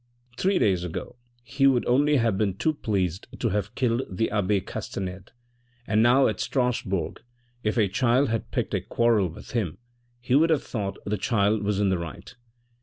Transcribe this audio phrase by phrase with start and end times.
[0.35, 4.59] Three days ago he would only have been too pleased to have killed the abbe
[4.61, 5.29] Castanede,
[5.85, 7.21] and now, at Strasbourg,
[7.61, 9.77] if a child had picked a quarrel with him
[10.19, 12.33] he would have thought the child was in the right.